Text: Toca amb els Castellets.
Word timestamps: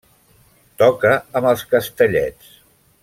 Toca 0.83 1.11
amb 1.41 1.49
els 1.51 1.67
Castellets. 1.75 2.53